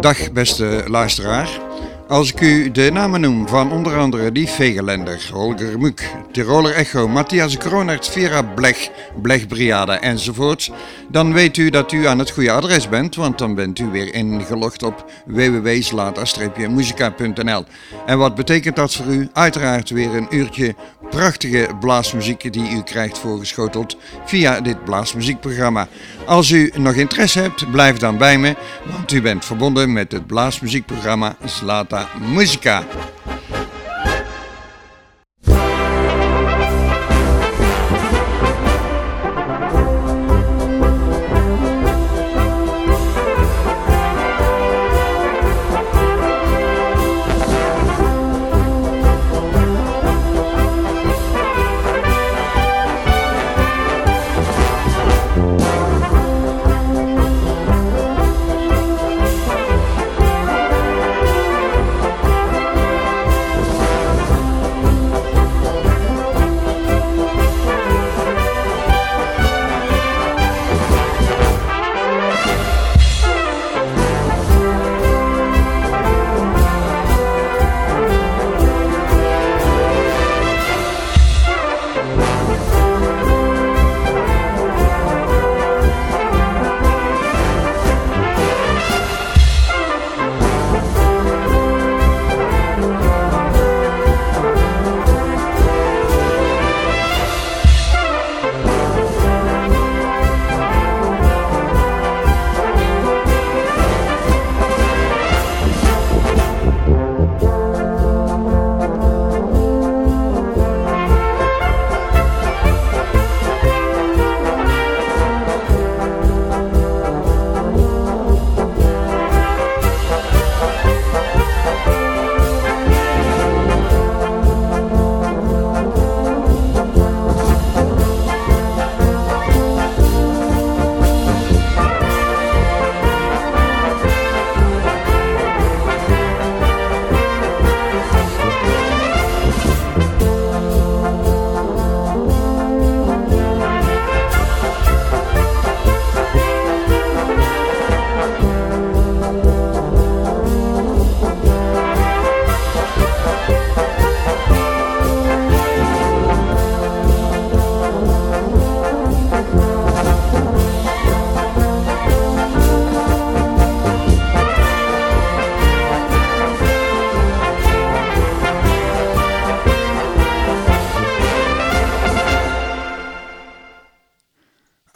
[0.00, 1.60] Dag beste luisteraar.
[2.08, 7.08] Als ik u de namen noem van onder andere die Vegelender, Holger Muk, Tiroler Echo,
[7.08, 8.90] Matthias Kronert, Vera Blech,
[9.22, 10.70] Blechbriade enzovoort,
[11.08, 14.14] dan weet u dat u aan het goede adres bent, want dan bent u weer
[14.14, 17.64] ingelogd op www.slata-muzika.nl.
[18.06, 19.28] En wat betekent dat voor u?
[19.32, 20.74] Uiteraard weer een uurtje
[21.10, 25.88] prachtige blaasmuziek die u krijgt voorgeschoteld via dit blaasmuziekprogramma.
[26.26, 28.56] Als u nog interesse hebt, blijf dan bij me,
[28.90, 32.84] want u bent verbonden met het blaasmuziekprogramma Slata Muzika.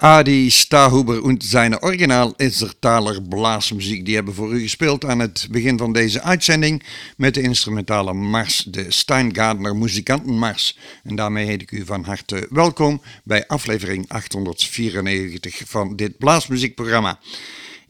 [0.02, 4.04] Adi Stahuber und zijn original Isertaler blaasmuziek.
[4.04, 6.82] Die hebben voor u gespeeld aan het begin van deze uitzending
[7.16, 10.78] met de instrumentale mars, de Steingardner Muzikantenmars.
[11.04, 17.18] En daarmee heet ik u van harte welkom bij aflevering 894 van dit blaasmuziekprogramma.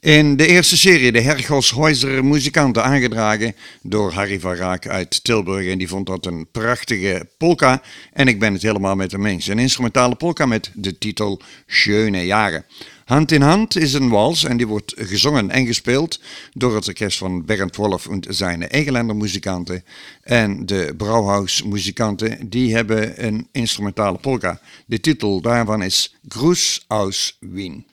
[0.02, 5.66] In de eerste serie de Hergoshuizer muzikanten aangedragen door Harry van Raak uit Tilburg.
[5.66, 7.82] En die vond dat een prachtige polka.
[8.12, 9.46] En ik ben het helemaal met hem eens.
[9.46, 12.64] Een instrumentale polka met de titel Schöne Jaren.
[13.04, 16.20] Hand in Hand is een wals en die wordt gezongen en gespeeld
[16.52, 19.84] door het orkest van Bernd Wolf en zijn Egeländer muzikanten.
[20.22, 24.60] En de Brauhaus muzikanten die hebben een instrumentale polka.
[24.86, 27.91] De titel daarvan is Gruß aus Wien.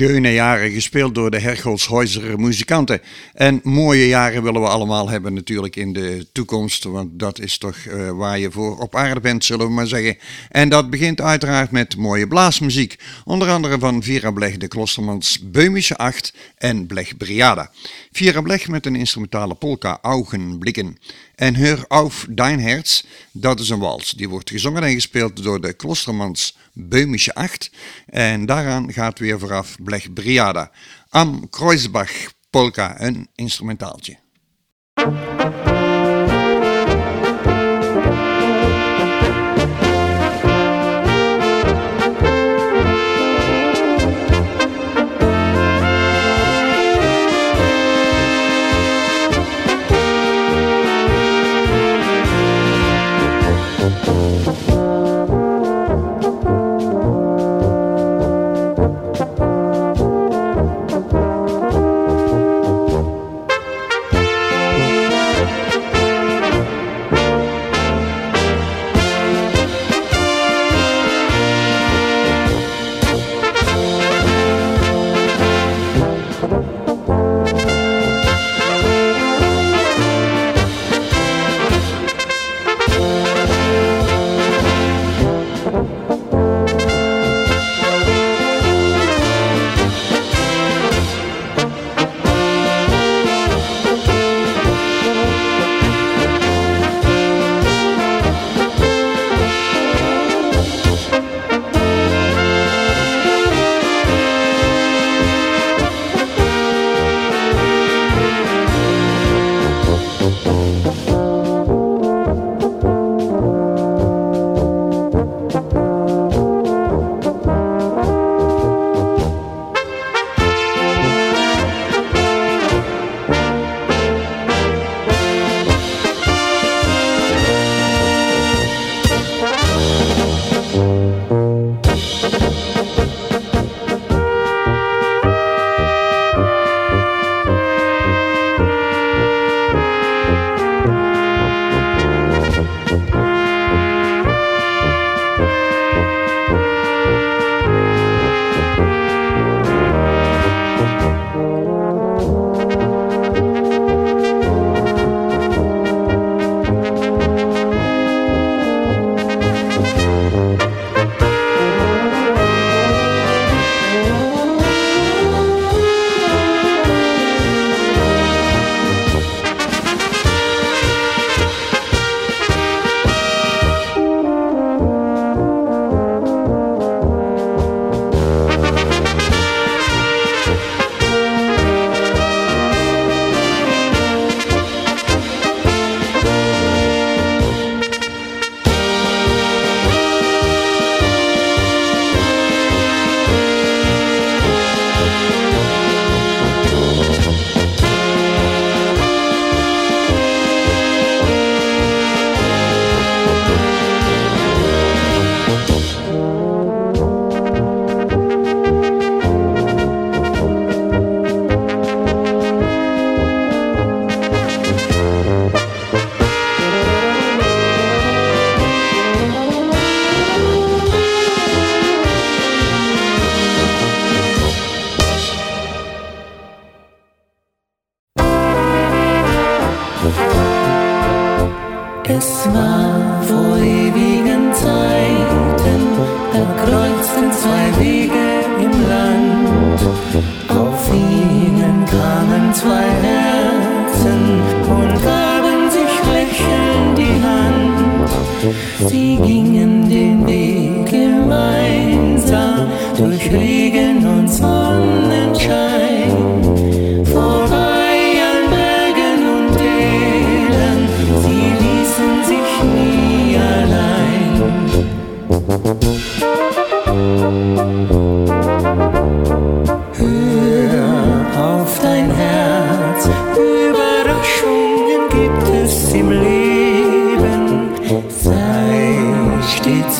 [0.00, 3.00] Schöne jaren gespeeld door de Hercholshäuser muzikanten.
[3.34, 7.76] En mooie jaren willen we allemaal hebben natuurlijk in de toekomst, want dat is toch
[7.76, 10.18] uh, waar je voor op aarde bent, zullen we maar zeggen.
[10.48, 15.96] En dat begint uiteraard met mooie blaasmuziek, onder andere van Vira Blech, de Klostermans Beumische
[15.96, 17.70] Acht en Blech Briada.
[18.12, 20.98] Vira Blech met een instrumentale polka Augenblikken.
[21.40, 24.10] En Heur auf dein Herz, dat is een wals.
[24.10, 27.70] Die wordt gezongen en gespeeld door de Klostermans Beumische Acht.
[28.06, 30.70] En daaraan gaat weer vooraf Blech Briada.
[31.08, 32.10] Am Kreuzbach
[32.50, 34.18] Polka, een instrumentaaltje.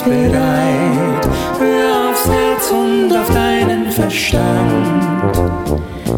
[0.03, 5.35] bereit, hör aufs Herz und auf deinen Verstand.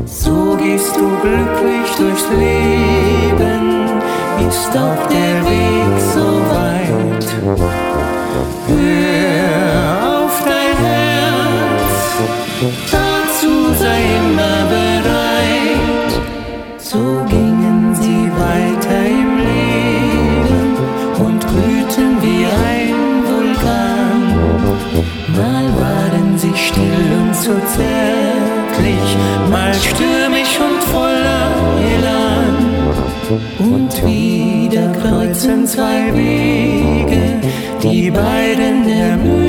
[0.07, 4.01] So gehst du glücklich durchs Leben,
[4.49, 7.92] ist auch der Weg so weit.
[29.89, 31.51] stürmisch und voller
[31.95, 32.57] Elan.
[33.59, 37.41] Und wieder kreuzen zwei Wege,
[37.83, 39.42] die beiden ermüden.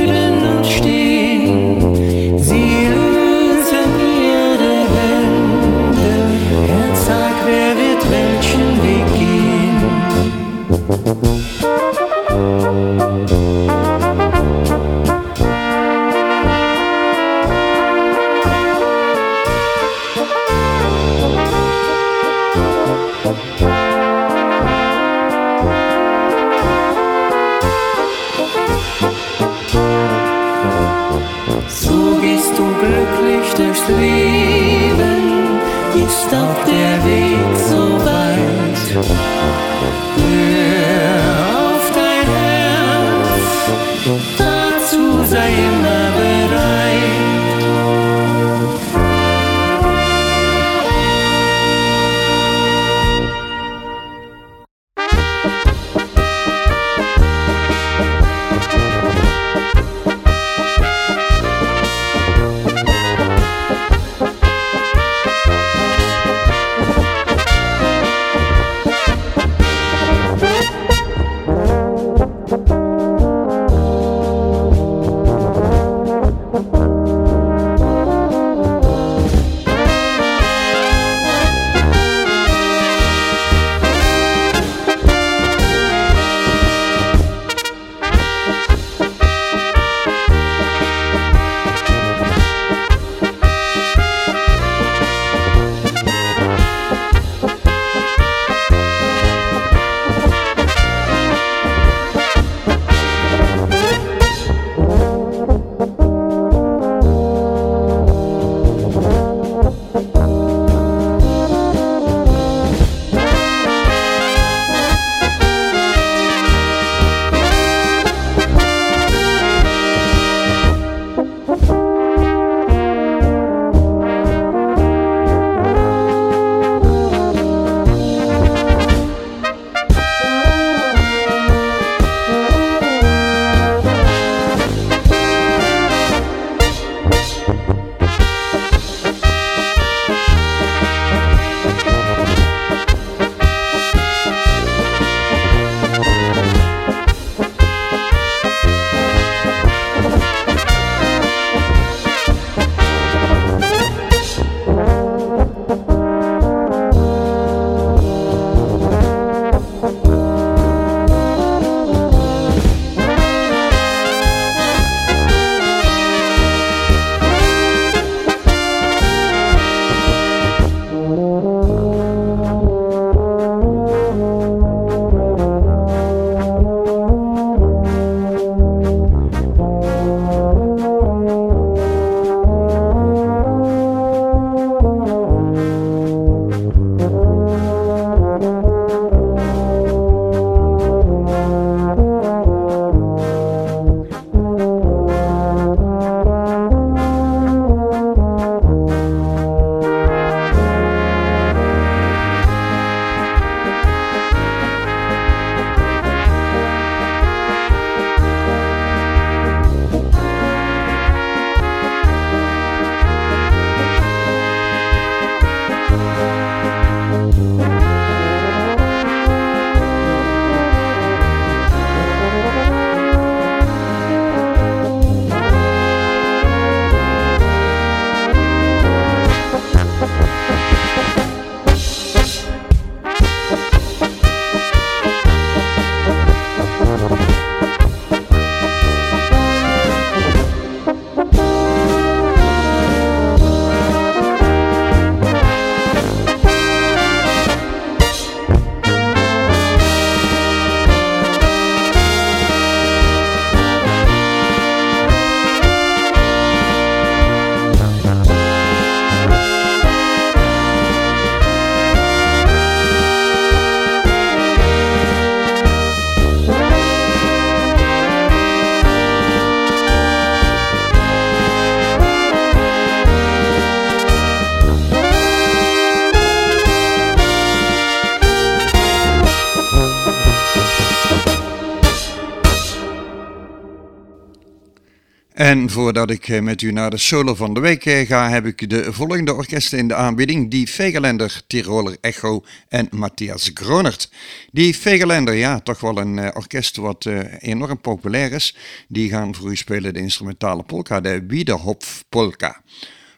[285.44, 288.46] En voordat ik eh, met u naar de solo van de week eh, ga, heb
[288.46, 290.52] ik de volgende orkesten in de aanbieding.
[290.52, 294.12] Die Vegelender, Tiroler Echo en Matthias Gronert.
[294.52, 297.06] Die Vegelender, ja, toch wel een uh, orkest wat
[297.40, 298.56] enorm populair is.
[298.88, 302.62] Die gaan voor u spelen de instrumentale polka, de Wiederhopf Polka.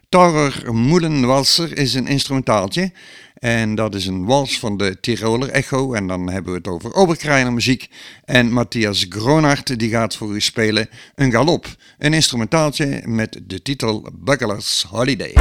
[0.09, 2.91] Taurer Moelenwalser is een instrumentaaltje.
[3.45, 5.93] En dat is een wals van de Tiroler Echo.
[5.93, 7.89] En dan hebben we het over Oberkreiner muziek.
[8.23, 11.75] En Matthias Gronart die gaat voor u spelen een galop.
[11.97, 15.33] Een instrumentaaltje met de titel Buckler's Holiday.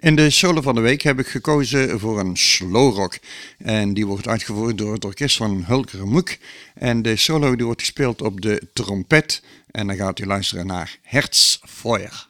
[0.00, 3.18] In de solo van de week heb ik gekozen voor een slow rock.
[3.58, 6.36] En die wordt uitgevoerd door het orkest van Hulker Moek.
[6.74, 9.42] En de solo die wordt gespeeld op de trompet.
[9.70, 12.28] En dan gaat u luisteren naar Herzfeuer.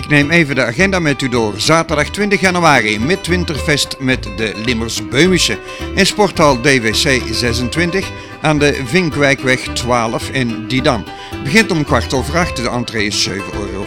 [0.00, 1.54] Ik neem even de agenda met u door.
[1.56, 5.58] Zaterdag 20 januari, Midwinterfest met de Limmers Beumische.
[5.94, 11.04] In sporthal DWC 26 aan de Vinkwijkweg 12 in Didam.
[11.42, 13.86] Begint om kwart over acht, de entree is 7,50 euro.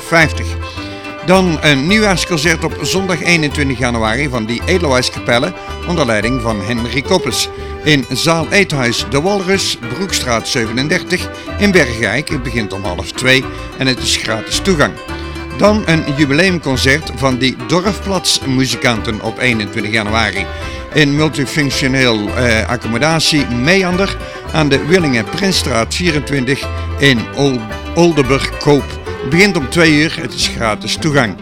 [1.25, 5.53] Dan een nieuwjaarsconcert op zondag 21 januari van die Edelwijskapelle
[5.87, 7.49] onder leiding van Henry Koppes.
[7.83, 12.29] In zaal Eethuis De Walrus, Broekstraat 37 in Bergijk.
[12.29, 13.43] Het begint om half 2
[13.77, 14.93] en het is gratis toegang.
[15.57, 20.45] Dan een jubileumconcert van die Dorfplatsmuzikanten op 21 januari.
[20.93, 24.17] In multifunctioneel eh, accommodatie Meander
[24.53, 26.67] aan de Willingen Prinsstraat 24
[26.99, 27.59] in Ol
[27.95, 29.01] Oldenburg Koop.
[29.21, 31.35] Het begint om 2 uur, het is gratis toegang.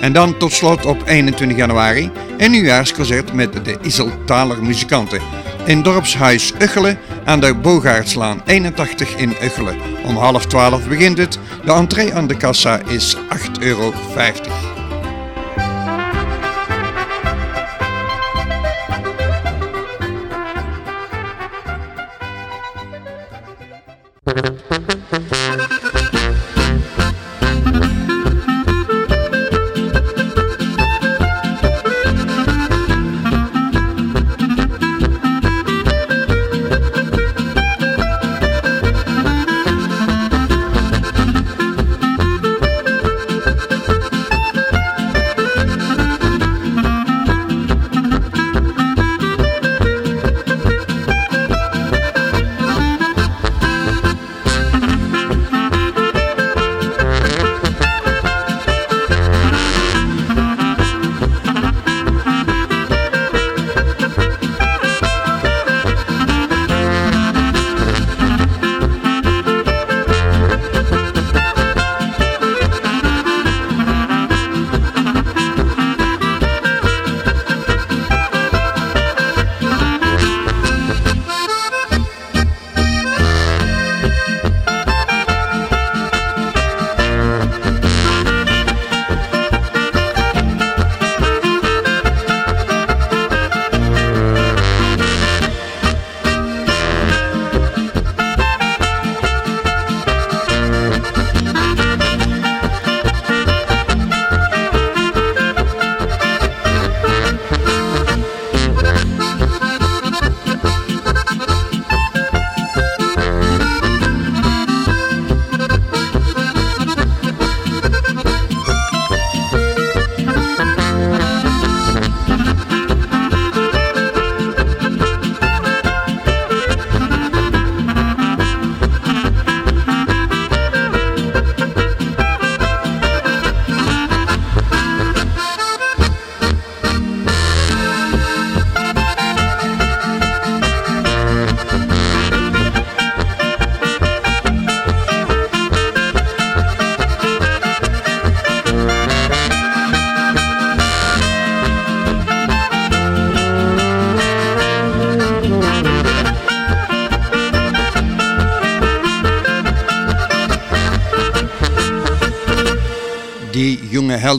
[0.00, 5.20] En dan tot slot op 21 januari een nieuwjaarsconcert met de Iseltaler muzikanten.
[5.64, 9.76] In dorpshuis Uggelen aan de Bogaertslaan 81 in Uggelen.
[10.04, 11.38] Om half 12 begint het.
[11.66, 13.22] De entree aan de kassa is 8,50
[13.60, 13.92] euro.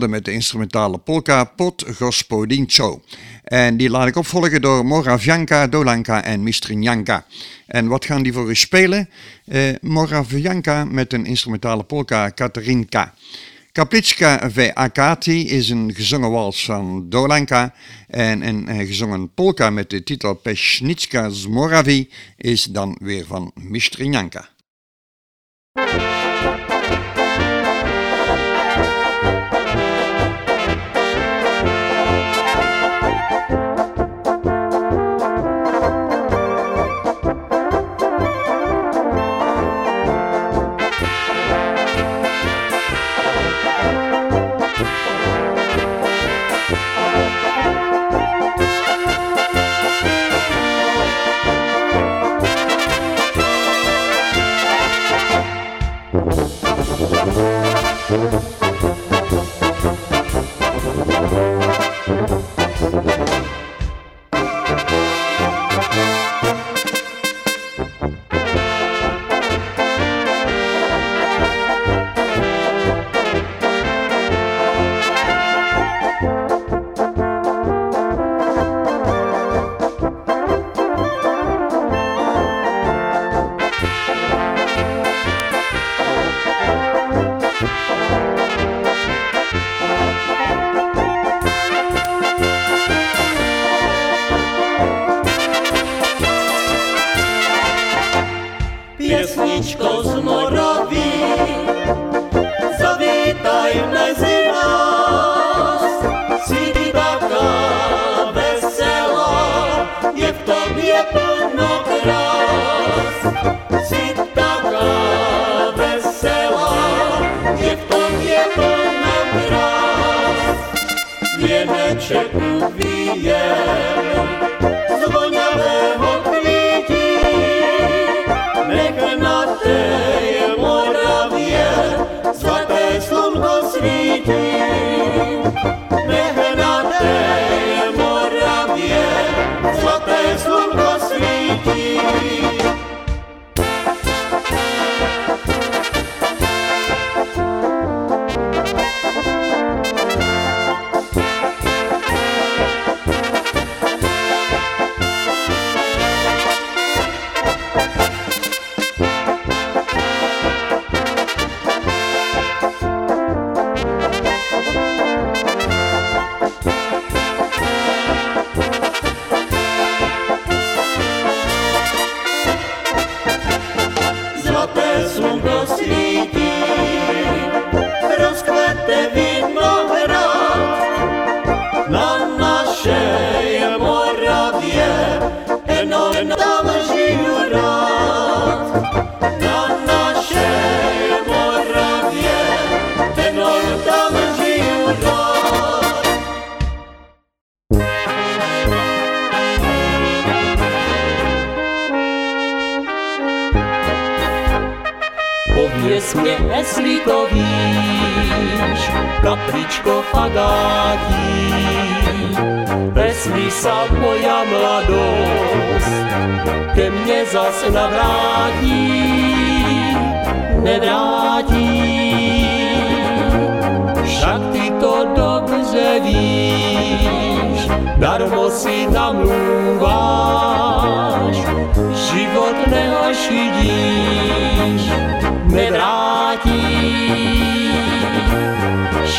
[0.05, 3.01] Met de instrumentale polka Pot Gospodincho.
[3.43, 7.25] En die laat ik opvolgen door Moravianka, Dolanka en Mistrinjanka.
[7.65, 9.09] En wat gaan die voor u spelen?
[9.45, 13.13] Eh, Moravianka met een instrumentale polka Katarinka.
[13.71, 17.73] Kaplitska Akati is een gezongen wals van Dolanka
[18.07, 23.51] en een eh, gezongen polka met de titel Pesnitska z Moravi is dan weer van
[23.55, 24.49] Mistrinjanka.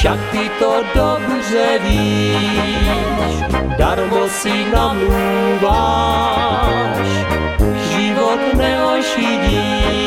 [0.08, 3.44] Však ty to dobře víš,
[3.78, 5.68] darmo si namluváš,
[7.76, 9.98] život neošidíš,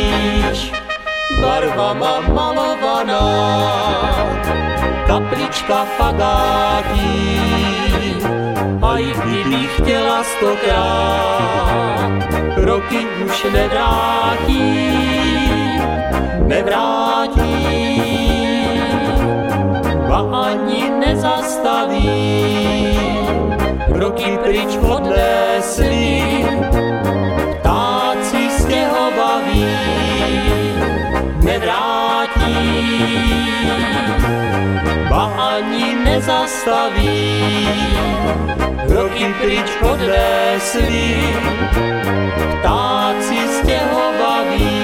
[1.42, 3.30] barvama malovaná,
[5.08, 7.40] kaplička fagátí,
[8.82, 12.12] a i kdyby chtěla stokrát,
[12.58, 14.98] roky už nevrátí,
[16.48, 17.21] nevrátí,
[20.30, 22.10] ani nezastaví,
[23.88, 26.24] roky pryč odnesli,
[27.60, 29.66] ptáci stěhovaví,
[31.44, 32.58] nevrátí,
[35.10, 37.40] ba ani nezastaví,
[38.90, 41.18] roky pryč odnesli,
[42.60, 44.82] ptáci stěhovaví.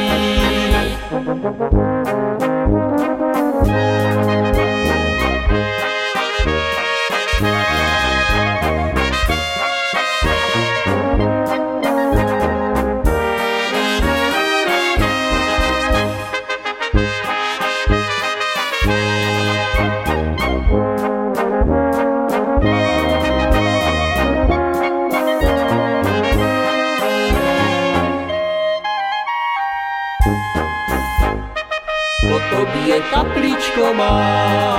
[33.77, 34.77] Kapličko má,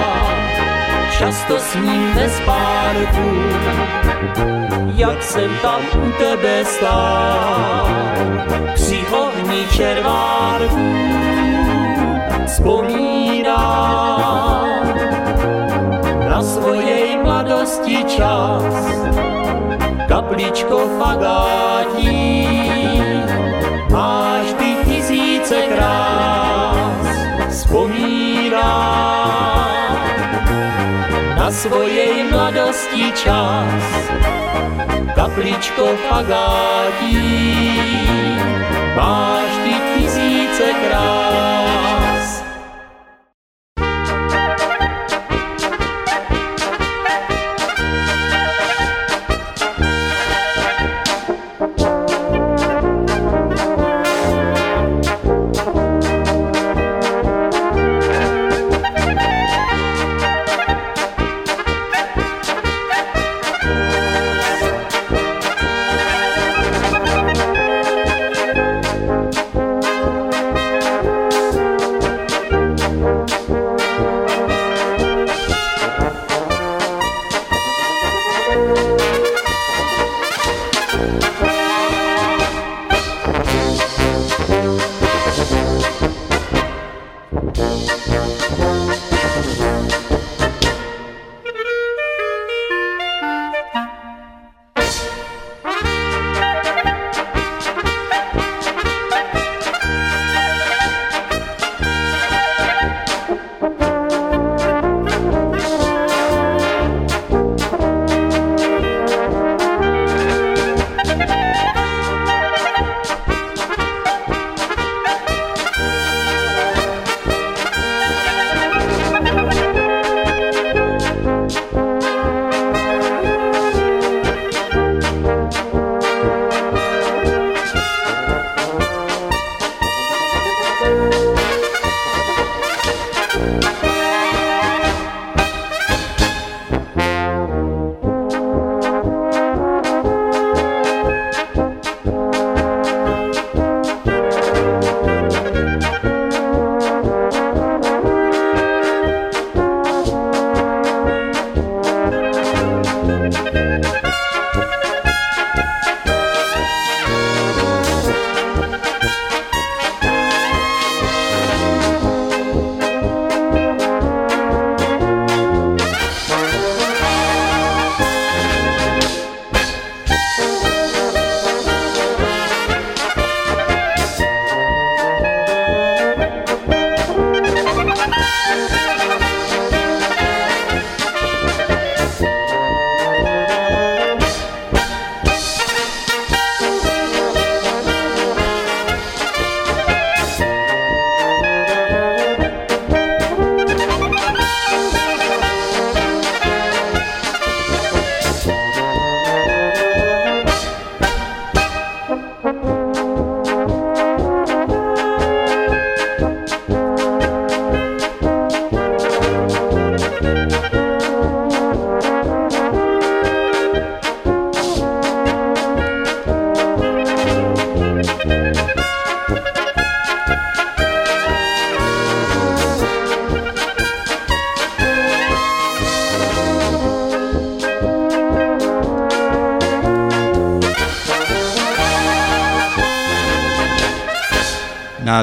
[1.19, 3.31] často s ním ve spánku,
[4.95, 7.89] jak jsem tam u tebe stál,
[8.75, 11.09] při ohni červánku,
[12.47, 13.59] vzpomínám
[16.29, 18.75] na svojej mladosti čas,
[20.09, 22.49] kapličko fagátí,
[23.91, 24.28] máš
[31.59, 33.83] svojej mladosti čas,
[35.19, 37.19] kapličko fagátí,
[38.95, 39.48] máš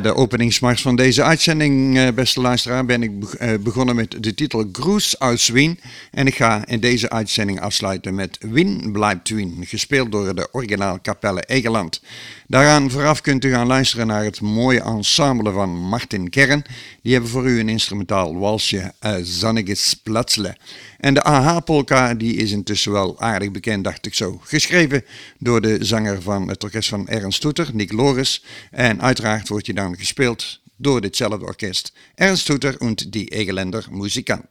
[0.05, 4.69] de openingsmars van deze uitzending, eh, beste luisteraar, ben ik eh, begonnen met de titel
[4.71, 5.79] Groes aus Wien.
[6.11, 11.01] En ik ga in deze uitzending afsluiten met Wien blijft Wien, gespeeld door de originaal
[11.01, 12.01] Capelle Egeland.
[12.47, 16.65] Daaraan vooraf kunt u gaan luisteren naar het mooie ensemble van Martin Kern.
[17.01, 20.57] Die hebben voor u een instrumentaal walsje uh, Zanniges Platzle.
[20.99, 24.39] En de AH-polka die is intussen wel aardig bekend, dacht ik zo.
[24.43, 25.03] Geschreven
[25.39, 28.43] door de zanger van het orkest van Ernst Toeter, Nick Loris.
[28.71, 31.93] En uiteraard wordt je dan gespeeld door ditzelfde orkest.
[32.15, 34.45] Ernst Toeter en die Egelender muzikant.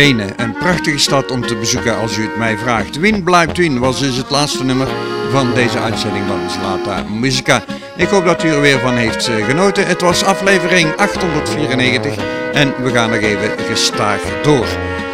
[0.00, 2.96] Wenen, een prachtige stad om te bezoeken als u het mij vraagt.
[2.96, 4.88] Wien blijft Wien was dus het laatste nummer
[5.30, 7.62] van deze uitzending van Slata Musica.
[7.96, 9.86] Ik hoop dat u er weer van heeft eh, genoten.
[9.86, 12.16] Het was aflevering 894
[12.52, 14.66] en we gaan nog even gestaag door.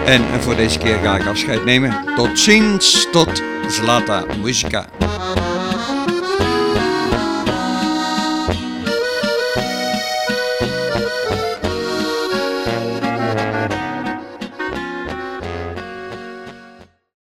[0.05, 2.05] En voor deze keer ga ik afscheid nemen.
[2.16, 4.87] Tot ziens, tot Zlata Musica.